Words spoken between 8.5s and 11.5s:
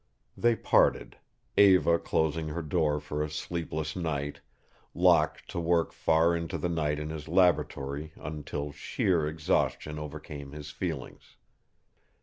sheer exhaustion overcame his feelings.